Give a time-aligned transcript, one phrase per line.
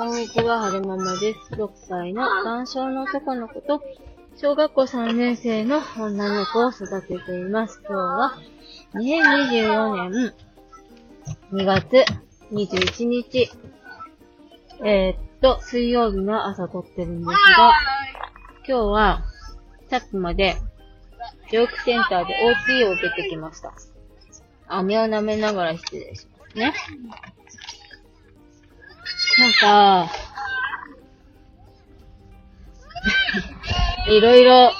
[0.00, 1.40] こんにちは、はるままです。
[1.56, 3.82] 6歳の男性の男の子と、
[4.34, 7.82] 小学校3年生の女の子を育てています。
[7.86, 8.38] 今日は、
[8.94, 10.34] 2024年
[11.52, 12.02] 2月
[12.50, 13.50] 21日、
[14.82, 17.74] えー、っと、水曜日の朝撮ってるんですが、
[18.66, 19.22] 今日は、
[19.90, 20.56] さっきまで、
[21.52, 22.36] 教育センターで
[22.66, 23.74] OT を受けてきました。
[24.66, 26.72] 飴を舐めながら失礼しますね。
[29.40, 30.12] なんか、
[34.06, 34.70] いろいろ、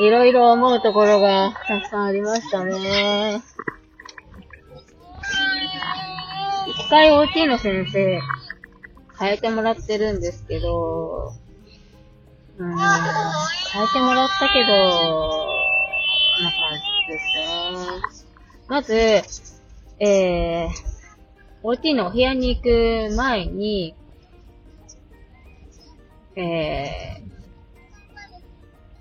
[0.00, 3.40] いろいろ思うところがたくさんありましたね。
[6.66, 8.20] 一回 OT の先生、
[9.16, 11.32] 変えてもらってるんですけど、
[12.58, 15.46] うん、変えてもらったけど、
[16.42, 17.94] な感じですね。
[18.66, 18.94] まず、
[20.04, 20.90] えー、
[21.62, 23.94] OT のお部屋に行く前に、
[26.40, 27.30] えー、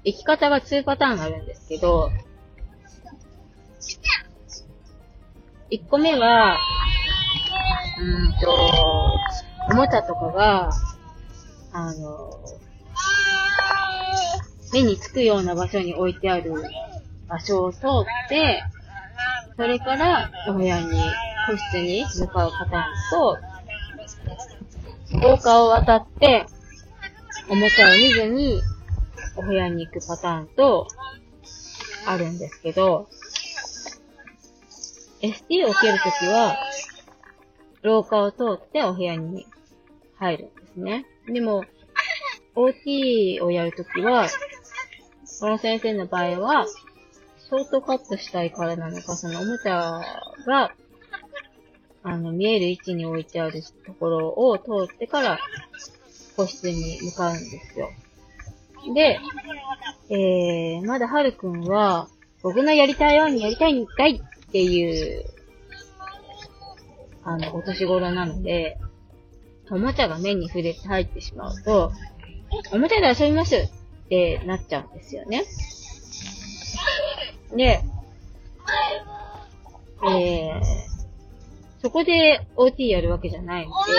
[0.03, 2.11] 行き方が2パターンあるんですけど、
[5.71, 6.57] 1個目は、
[7.99, 8.51] うんと、
[9.71, 10.71] おもちゃとかが、
[11.71, 12.43] あの、
[14.73, 16.53] 目につくような場所に置いてある
[17.27, 18.63] 場所を通って、
[19.55, 20.87] それからお部屋に、
[21.47, 23.37] 個室に向かうパターンと、
[25.21, 26.45] 廊下を渡って、
[27.49, 28.61] おもちゃを見ずに
[29.35, 30.87] お部屋に行くパターンと、
[32.05, 33.07] あるんですけど、
[35.21, 36.57] ST を受けるときは、
[37.81, 39.47] 廊下を通ってお部屋に
[40.17, 41.05] 入るんですね。
[41.27, 41.65] でも、
[42.55, 44.27] OT をやるときは、
[45.39, 50.01] この先生の場合は、ショートカットしたいからなのか、そのおもちゃ
[50.45, 50.75] が、
[52.03, 55.39] あの、見える位置に置いてあるところを通ってから、
[56.39, 57.91] 個室に向かうんですよ。
[58.93, 59.19] で、
[60.09, 62.07] えー、まだはるくんは、
[62.41, 65.25] 僕のやりたいようにやりたいんかいっていう、
[67.25, 68.77] あの、お年頃なので、
[69.69, 71.91] おもちゃが目に触れて入ってしまうと、
[72.71, 73.69] おもちゃで遊びますっ
[74.07, 75.43] てなっちゃうんですよね。
[77.53, 77.83] で、
[80.07, 80.61] えー、
[81.81, 83.93] そこで OT やるわけじゃないので、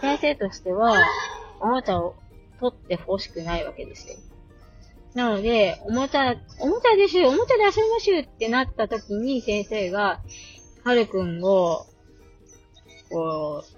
[0.00, 0.98] 先生としては、
[1.60, 2.14] おもちゃを
[2.60, 4.16] 取って欲しくないわけですよ。
[5.14, 10.20] なので、おもちゃ、おもちゃですおもちゃで遊びましょうってなった時に先生が、
[10.84, 11.86] はるくんを、
[13.10, 13.76] こう、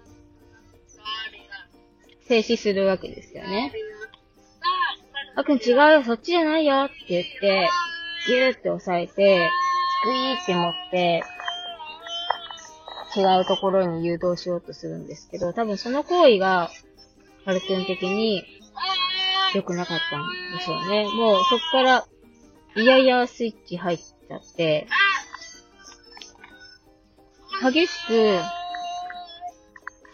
[2.27, 3.73] 静止するわけですよね。
[5.37, 7.69] はるくん違うよ、そっちじゃないよって言って、
[8.27, 9.49] ギューって押さえて、
[10.05, 11.23] グイーって持って、
[13.17, 16.71] 違うところに誘導しようとするんですけど、多分その行為が、
[17.49, 18.45] はるくん的に
[19.55, 20.23] 良くなかったん
[20.55, 21.05] でしょうね。
[21.05, 22.07] もうそっから、
[22.77, 24.87] いやいやスイッチ入っちゃって、
[27.63, 28.39] 激しく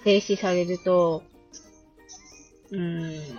[0.05, 1.25] 停止されると、
[2.71, 3.39] うーん、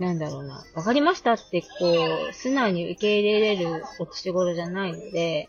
[0.00, 0.64] なんだろうな。
[0.74, 1.68] わかりましたって、こ
[2.30, 5.48] う、素直に受け入れれるお年頃じゃないので、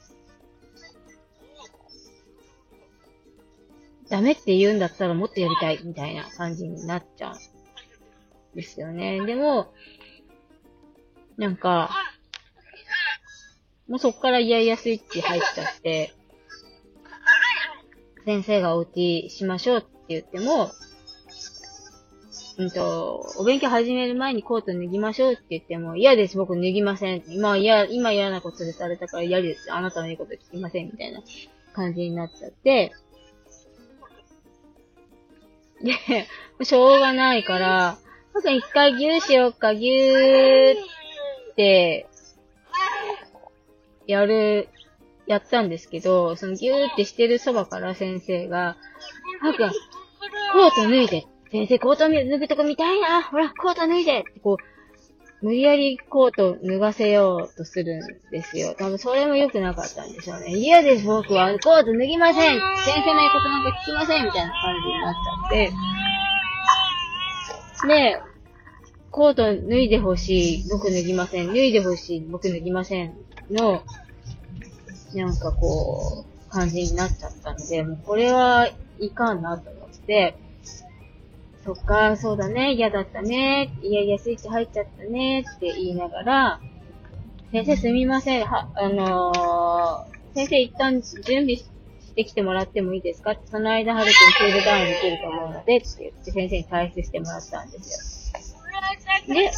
[4.11, 9.25] ダメって言うんだったらもっとやりたいみたいな感じになっちゃうんですよね。
[9.25, 9.73] でも、
[11.37, 11.89] なんか、
[13.87, 16.13] もうそっからイヤイヤスイッチ入っちゃって、
[18.25, 20.71] 先生が OT しましょうって言っても、
[22.57, 27.23] うんと、お勉強始める前にコート脱ぎましょうって言っても、嫌です、僕脱ぎません。
[27.29, 29.71] 今嫌、今嫌なことされたから嫌です。
[29.71, 30.87] あなたの言うこと聞きません。
[30.87, 31.21] みたいな
[31.71, 32.91] 感じになっちゃって、
[35.83, 36.27] で、
[36.63, 37.97] しょうがないから、
[38.33, 40.73] 僕一回ギューしようか、ギュー
[41.51, 42.07] って、
[44.07, 44.69] やる、
[45.27, 48.77] やったんですけど、そのギューってしてるそばから先生が、
[49.41, 49.71] なん、コー
[50.75, 51.25] ト脱いで。
[51.51, 53.23] 先生、コート脱ぐとこ見たいな。
[53.23, 54.70] ほら、コート脱いでってこう、
[55.41, 58.75] 無理やりコート脱がせようとするんですよ。
[58.77, 60.51] 多分それも良くなかったんでしょうね。
[60.51, 61.51] 嫌です、僕は。
[61.59, 62.59] コート脱ぎません。
[62.59, 64.25] 先生の言うことなんか聞きません。
[64.25, 65.71] みたいな感じになっちゃって。
[67.87, 68.21] で、
[69.09, 70.69] コート脱いでほしい。
[70.69, 71.47] 僕脱ぎません。
[71.47, 72.21] 脱いでほしい。
[72.21, 73.15] 僕脱ぎません。
[73.49, 73.83] の、
[75.15, 80.37] なんかこう、感じになっちゃったんで、もうこれはいかんなと思って、
[81.63, 85.41] そっか、そうだね、嫌だったね、いやいやスイッチ入っちゃったね。
[85.41, 86.59] って言いながら、
[87.51, 91.65] 先生すみません、は、あのー先生一旦準備し
[92.15, 93.35] てきてもらってもいいですか？
[93.51, 94.13] その間、はるくん
[94.51, 98.31] クールダウンできると思うので、って言って先生に退出してもらったんです
[99.27, 99.33] よ。
[99.35, 99.51] で、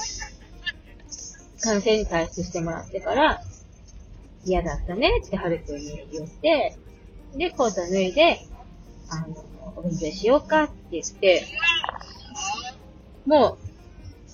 [1.58, 3.42] 先生に退出してもらってから、
[4.46, 5.12] 嫌だったね。
[5.24, 6.76] ってはるくんに言って、
[7.36, 8.40] で、コート脱いで、
[9.10, 9.46] あの、
[9.76, 11.46] お勉強しようかって言って、
[13.26, 13.58] も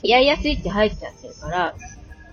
[0.03, 1.75] う、いやいやスイッチ入っちゃってるから、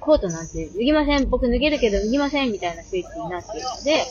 [0.00, 4.04] コートなんて脱ぎません、僕脱げるけど脱ぎませんみたいなスイッチになってるので、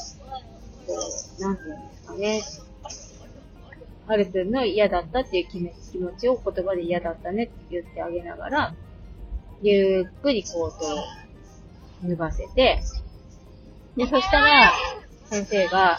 [0.88, 0.94] こ
[1.40, 2.42] う、なんていうんですかね。
[4.08, 8.76] はるくんの嫌だったっていう気持ちを言葉で嫌だったねって言ってあげながら、
[9.62, 12.82] ゆっくりコートを脱がせて、
[13.96, 14.74] で、そしたら、
[15.26, 15.98] 先生が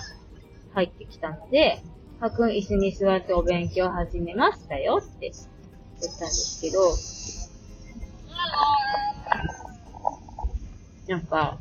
[0.74, 1.82] 入ってきたので、
[2.20, 5.32] はくん椅子に座ってお勉強始めましたよって
[6.00, 6.96] 言ったんですけど、
[11.08, 11.58] なんか、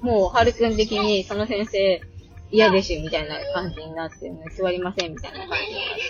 [0.00, 2.02] もう、はるくん的に、その先生、
[2.50, 6.02] 嫌でしゅ、みたいな感じになってるので、座りません、みたいな感じになって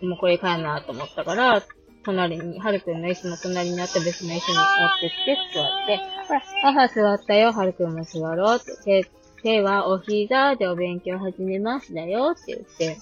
[0.00, 1.62] て、もうこれかなと思ったから、
[2.04, 9.04] 隣に、はるくんの椅子の隣にあった別の椅子に持ってって座って、ほら、母座ったよ、はるくんも座ろうって、手、
[9.42, 12.98] 手はお膝でお勉強始めますだよって言って、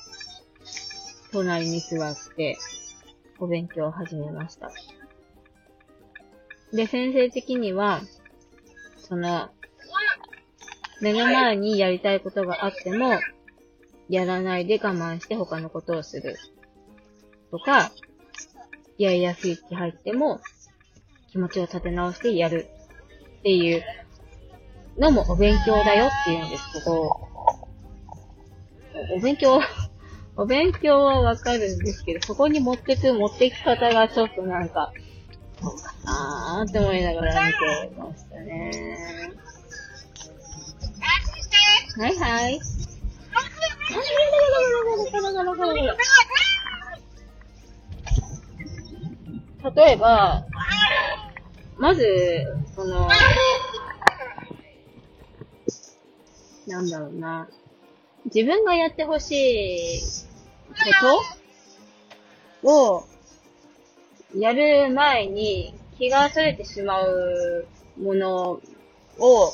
[1.32, 2.58] 隣に座って、
[3.38, 4.70] お勉強を始めました。
[6.72, 8.02] で、先生的には、
[8.98, 9.50] その、
[11.00, 13.20] 目の前にやりたいことがあっても、
[14.08, 16.36] やらないで我慢して他のことをする。
[17.50, 17.92] とか、
[18.98, 20.40] やいやスイッチ入っても、
[21.30, 22.69] 気持ちを立て直してやる。
[23.38, 23.82] っていう
[24.98, 27.08] のもお勉強だよって言うんですけど、
[29.16, 29.60] お勉強、
[30.38, 34.93] お勉強はわかるんですけど、そこに持ってく、持ってき方がちょっとなんか、
[35.61, 37.58] そうかなーって思いながら見て
[37.99, 39.32] ましたね。
[41.96, 42.61] はいはい。
[49.75, 50.44] 例えば、
[51.79, 52.46] まず、
[52.76, 53.08] その、
[56.69, 57.49] なんだろうな。
[58.26, 60.18] 自分がやってほしい
[60.78, 61.20] こ
[62.62, 63.06] とを、
[64.36, 67.66] やる前に気が逸れてしまう
[68.00, 68.60] もの
[69.19, 69.52] を、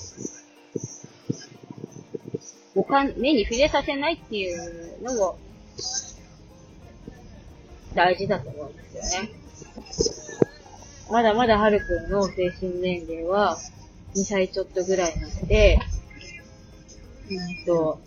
[2.75, 5.39] おかん、目に触れさせないっていうのも、
[7.95, 9.31] 大事だと思うんですよね。
[11.11, 13.59] まだまだはるくんの精神年齢は
[14.15, 15.79] 2歳ちょっとぐらいなので、
[17.31, 18.01] うんと、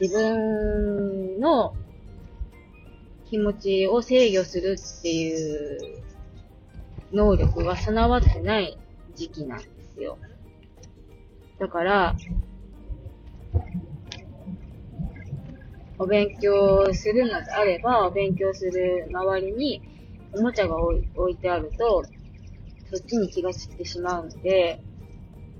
[0.00, 1.74] 自分の
[3.30, 6.02] 気持ちを制御するっていう
[7.12, 8.76] 能力が備わってない
[9.14, 10.18] 時期なんですよ。
[11.60, 12.16] だから、
[15.96, 19.80] お勉強するのであれば、お勉強する周りに
[20.32, 22.02] おもちゃが置いてあると、
[22.92, 24.82] そっちに気が散ってしまうので、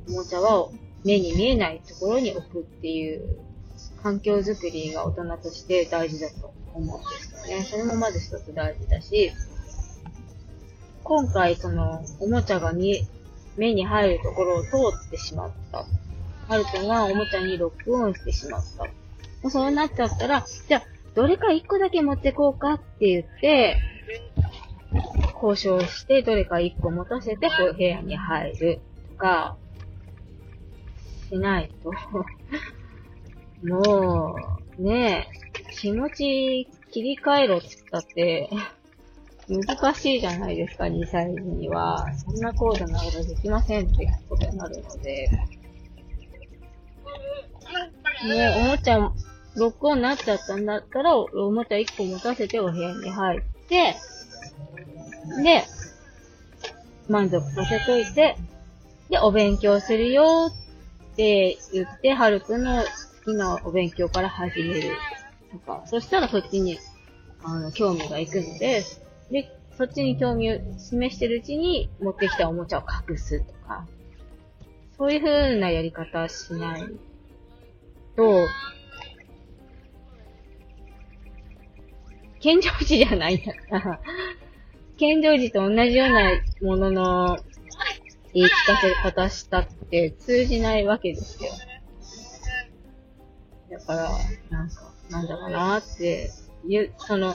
[0.08, 0.70] おもちゃは
[1.04, 3.49] 目に見えないところに置くっていう
[4.02, 7.62] 環境づくりが大人として大事だと思うんですよね。
[7.64, 9.32] それもまず一つ大事だし、
[11.04, 13.06] 今回そのおもちゃがに
[13.56, 14.68] 目に入るところを通
[15.06, 15.84] ってしまった。
[16.48, 18.84] ハルくんがおもちゃにロックオンしてしまった。
[18.84, 18.90] も
[19.44, 20.82] うそうなっちゃったら、じゃあ、
[21.14, 23.76] どれか一個だけ持ってこうかって言って、
[25.42, 28.80] 交渉して、どれか一個持たせて、こう部屋に入る
[29.10, 29.56] とか、
[31.28, 31.92] しないと
[33.64, 34.36] も
[34.78, 38.50] う、ねえ、気持ち切り替えろって言ったって、
[39.48, 42.06] 難しいじゃないですか、2歳児には。
[42.16, 45.28] そんな高度なことできませんってことになるので。
[48.28, 48.98] ねえおもちゃ、
[49.56, 53.96] ロックオンになっちゃったんだったら、おもちゃ1個持たせてお部屋に入って、
[55.42, 55.64] で、
[57.08, 58.36] 満足させといて、
[59.08, 60.50] で、お勉強するよ
[61.12, 62.84] って言って、はるくんの
[63.30, 64.96] 好きなお勉強から始める。
[65.52, 66.78] とか、そしたらそっちに、
[67.42, 68.84] あの、興味がいくので、
[69.30, 73.86] で、そっちに興味を示してるうちに持ってきたおもちゃを隠すとか、
[74.96, 76.82] そういう風なやり方しない
[78.16, 78.46] と、
[82.40, 84.00] 健常児じゃないんだから、
[84.98, 86.30] 健常児と同じような
[86.62, 87.38] ものの
[88.32, 91.50] 言い聞かせ方したって通じないわけですよ。
[93.70, 94.10] だから、
[94.50, 96.30] なんか、なんだろうなって、
[96.66, 97.34] いう、その、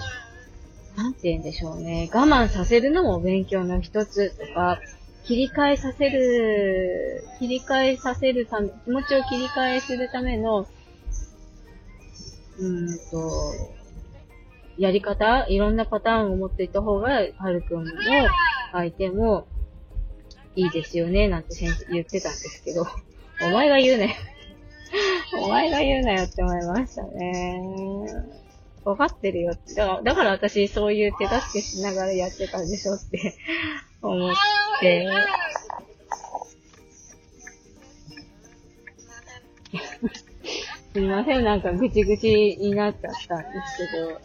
[0.95, 2.09] なんて言うんでしょうね。
[2.13, 4.79] 我慢させるのも勉強の一つとか、
[5.23, 10.67] 切り替えさせる、切り替えさせるため、気持ちを切り替えするための、
[12.59, 13.31] うんと、
[14.77, 17.91] やり方いろんなパターンを持っていた方が、はるくんの
[18.71, 19.47] 相手も
[20.55, 22.85] いいですよね、なんて先生言ってたんですけど、
[23.41, 24.15] お前が言うね。
[25.41, 28.07] お前が言うなよって思いましたね。
[28.83, 29.73] わかってるよって。
[29.75, 33.35] だから、だから私そういう手助けしながらやってたんでしょって
[34.01, 34.33] 思っ
[34.79, 35.07] て。
[40.93, 44.21] すみません、なんかぐちぐちになっちゃったんですけど。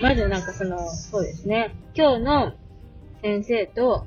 [0.00, 1.74] まずなんかその、そうですね。
[1.94, 2.52] 今日の
[3.22, 4.06] 先生と、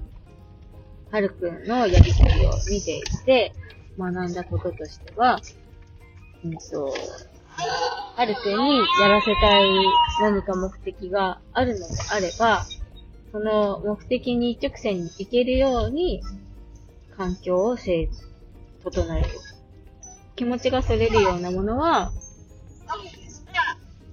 [1.12, 3.54] はるくんのやりとりを見ていて、
[3.98, 5.40] 学んだこととしては、
[6.44, 6.94] うんと、
[8.16, 9.70] はるくんにやらせたい
[10.22, 12.66] 何か目的があるのであれば、
[13.32, 16.22] その目的に一直線に行けるように、
[17.18, 18.10] 環境を整
[18.84, 19.28] 整える。
[20.36, 22.12] 気持ちがそれるようなものは、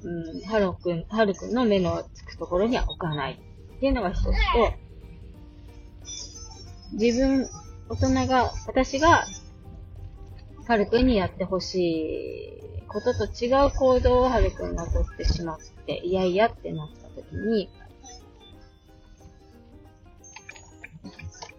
[0.04, 3.40] うん、はるくん、はるくんの目のつくところには置かない。
[3.76, 4.32] っていうのが一つと、
[6.92, 7.48] 自分、
[7.88, 9.26] 大人が、私が、
[10.66, 11.76] はるくんにやってほし
[12.80, 17.70] いことと違う行動をはるくんがとってしまって、いやいやってなった時に、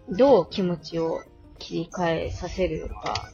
[0.08, 1.22] どう気持ちを
[1.58, 3.30] 切り替えさせるか、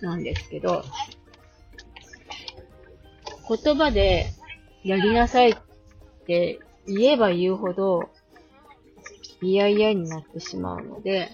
[0.00, 0.84] なんですけど、
[3.48, 4.32] 言葉で
[4.84, 5.56] やりなさいっ
[6.26, 8.10] て言えば言うほど、
[9.44, 11.28] 嫌々になってしまうので、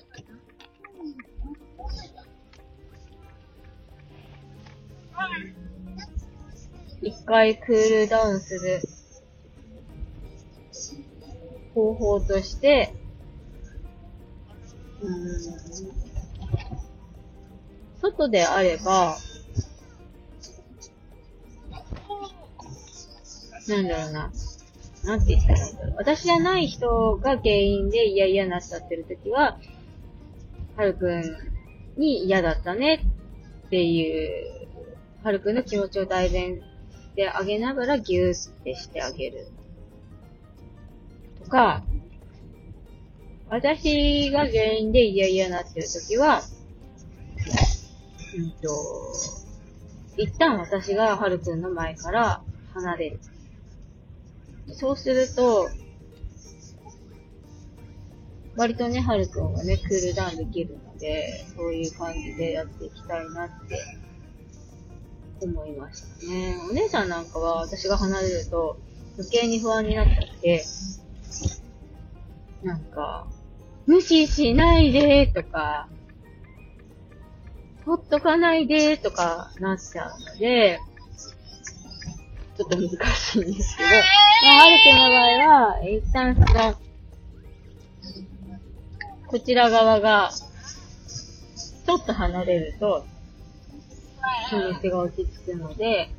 [7.03, 8.83] 一回クールダウンする
[11.75, 12.93] 方法として、
[18.01, 19.17] 外であれば、
[23.69, 24.33] なんだろうな。
[25.05, 25.95] なんて言ったらいいんだろう。
[25.97, 29.59] 私じゃない人が原因で嫌々になっちゃってるときは、
[30.77, 31.23] はるくん
[31.97, 33.07] に嫌だったね
[33.67, 34.69] っていう、
[35.23, 39.49] はるくんの気持ちを代弁してあげながらギューってしてあげる。
[41.43, 41.83] とか、
[43.49, 46.43] 私が原因で嫌々になってるときは、
[48.37, 48.69] うんと、
[50.17, 52.43] 一旦私がはるくんの前から
[52.75, 53.21] 離れる。
[54.75, 55.69] そうすると、
[58.57, 63.81] 割とね、はるくんはね、クールダウンできるので、そういう感じでやっていきたいなって
[65.41, 66.57] 思いましたね。
[66.71, 68.79] お姉さんなんかは私が離れると
[69.17, 70.65] 余計に不安になっちゃって、
[72.63, 73.27] なんか、
[73.87, 75.89] 無視しないでとか、
[77.87, 80.81] ほっとかないでとかなっちゃうので、
[82.61, 83.95] ちょっと難しいんですけど、ま
[84.53, 86.75] あ、はるくんの場合は、一旦その、
[89.27, 93.07] こちら側が、ちょっと離れると、
[94.51, 96.11] 気持ちが落ち着くので、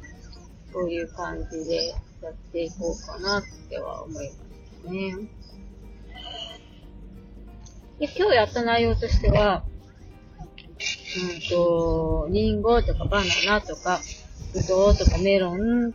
[0.74, 1.90] そういう感じで
[2.24, 4.36] やっていこうかなっては思いま
[4.90, 5.12] すね。
[8.00, 9.64] で、今日やった内容としては、
[10.50, 14.00] うんと、リンゴとかバナナとか、
[14.54, 15.94] ブドウとかメロン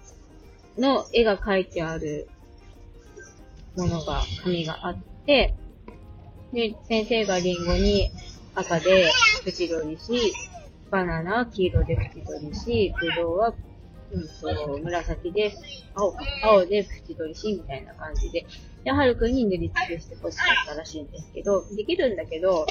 [0.79, 2.29] の絵が描いてある
[3.77, 5.55] ものが、紙があって、
[6.53, 8.11] で、先生がリンゴに
[8.55, 9.11] 赤で
[9.45, 10.33] 縁取りし、
[10.91, 13.55] バナナは黄色で縁取りし、ぶどうは、
[14.13, 15.53] うんと、紫で、
[15.95, 18.47] 青か、青で縁取りし、みたいな感じで、
[18.85, 22.67] で、はるくんに塗りつけして欲しかったらしいんですけど、できるんだけど、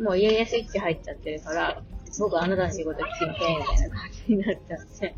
[0.00, 1.82] もう家々スイッチ入っちゃってるから、
[2.18, 5.14] 僕あなたの仕事聞きません、みたいな感じになっちゃって。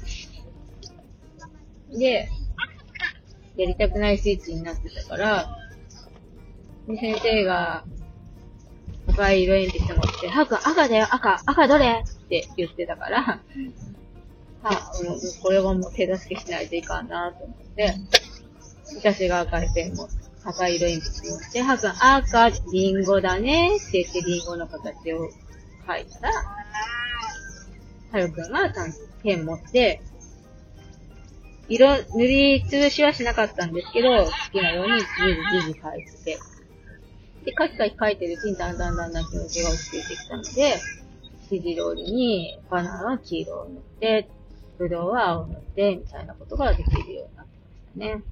[1.90, 2.28] で、
[3.56, 5.58] やりたくないスイッチになってたから、
[6.88, 7.84] で、先生が、
[9.06, 12.04] 赤い色鉛筆持って、はくん赤だよ、赤、赤どれ？
[12.04, 17.94] って言ってたから、は、うん、これはもう手助けしないといかんなと思って、
[18.96, 20.08] 私が赤いペンも、
[20.42, 25.28] 赤い色鉛筆持って、はくん赤、リンゴだねって言ってリンゴの形を
[25.86, 26.32] 書いたら、
[28.10, 28.72] はるくんが
[29.22, 30.02] ペン持って、
[31.68, 35.06] 色、塗りつぶしはしなかったんですけど、好きなようにじ
[35.62, 36.38] じじじ書いてて。
[37.44, 40.74] で、カキカキ書いてるうちにだんだんだんだん気持ちが落ち着いてきたので、
[41.50, 44.28] 指示通りにバナナは黄色を塗って、
[44.78, 48.24] ぶどうは青を塗って、みたいなことができるようになってましたね。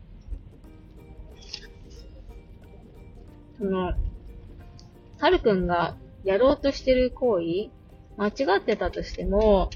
[3.59, 3.93] その、
[5.19, 7.71] はるくんがやろうとしてる行為、
[8.17, 9.71] 間違ってたとしても、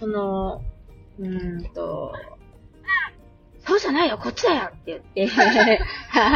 [0.00, 0.64] その、
[1.18, 2.12] うーんと、
[3.68, 5.80] そうじゃないよ、こっちだよって言って。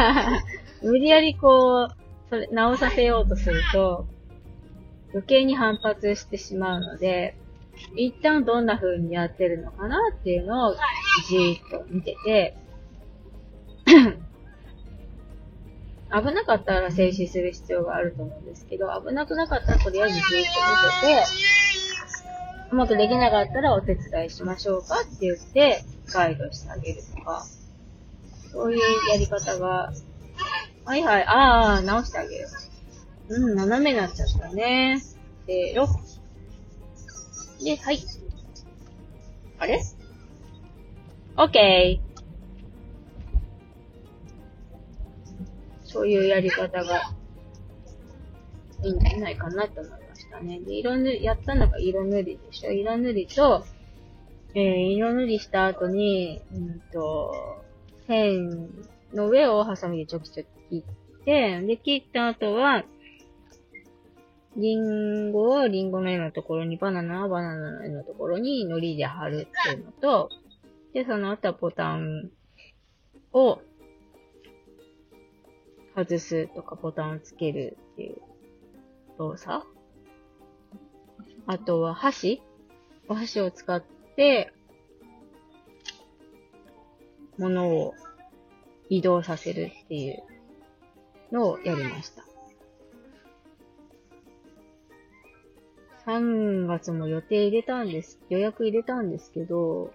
[0.85, 1.95] 無理やりこう、
[2.29, 4.05] それ、直させようとすると、
[5.13, 7.35] 余計に反発してしまうので、
[7.95, 10.75] 一旦どんな風にやってるのかなっていうのを
[11.27, 12.55] じーっと見てて、
[16.13, 21.23] 危なかったら静止する必要があると思うんですけど、危なくなかったらとりあえずじーっと見てて、
[22.73, 27.45] うまくできなかったらお手伝いしましょうかって言ってガイドしてあげるとか、
[28.51, 29.93] そういうやり方が、
[30.83, 32.47] はいはい、ああ、直してあげる。
[33.29, 34.99] うん、斜めになっちゃったね。
[35.45, 35.85] せーの。
[37.63, 37.99] で、はい。
[39.59, 39.79] あれ？
[41.37, 42.13] オッケー。
[45.85, 47.13] そういうやり方が
[48.83, 50.59] いいんじゃないかなと思いましたね。
[50.59, 53.65] で、色塗り、やったのが色塗りでしょ色塗りと、
[54.55, 54.63] えー、
[54.93, 57.33] 色塗りした後に、うんと、
[58.07, 58.69] 線
[59.13, 60.85] の上をハサミでちょきちょき切
[61.21, 62.83] って、で、切った後は、
[64.55, 70.29] リンゴをリンゴの絵のところに、バナナはバナナの絵のところに糊で貼るっていうのと、
[70.93, 72.29] で、その後はボタン
[73.31, 73.59] を
[75.95, 78.21] 外すとかボタンをつけるっていう
[79.17, 79.65] 動作？
[81.45, 82.41] あとは箸？
[83.07, 83.83] お箸を使っ
[84.15, 84.53] て、
[87.37, 87.93] 物を
[88.89, 90.23] 移動させるっていう
[91.31, 92.23] のをやりました。
[96.05, 99.93] 3月も予定入れたんです、予約入れたんですけど、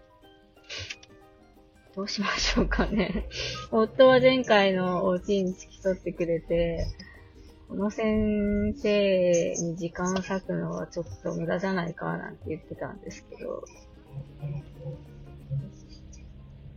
[1.95, 3.27] どうしましょうかね。
[3.71, 6.87] 夫は前回のお家に付き添ってくれて、
[7.69, 13.63] この先生に時間を割くのはちょっと無駄じゃないかなんて言ってたんですけど、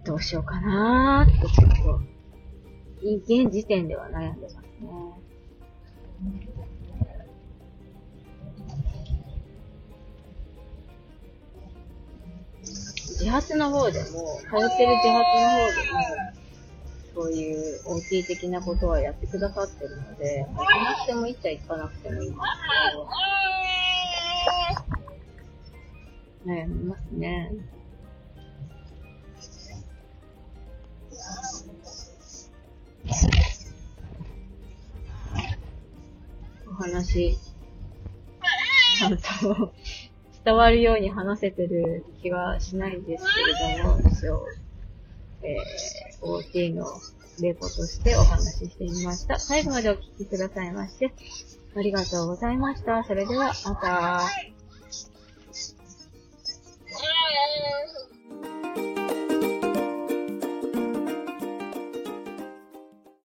[0.04, 2.02] どうしようかなーってちょっと、
[3.02, 4.64] 現時点では悩んでますね。
[13.22, 16.41] 自発の方でも、通ってる自発の方でも、
[17.14, 22.42] そういう OT 的なことはやってくださってるので、行かなくてもいいっちゃ行かなくてもいいんです
[26.46, 27.52] けど、悩みますね。
[36.68, 37.38] お話、
[38.98, 39.74] ちゃんと
[40.44, 44.48] 伝わるように話せてる気はしないんですけれども、一応、
[45.44, 45.91] えー、
[46.22, 46.86] OT の
[47.42, 49.40] レポとしてお話ししてみました。
[49.40, 51.14] 最後までお聞きくださいまして、
[51.76, 53.04] ありがとうございました。
[53.04, 54.51] それでは、また。